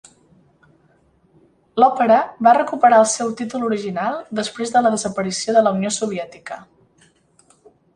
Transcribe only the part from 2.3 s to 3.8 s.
va recuperar el seu títol